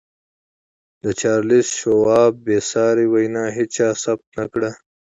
[1.03, 4.71] د چارليس شواب بې ساري وينا هېچا ثبت نه کړه.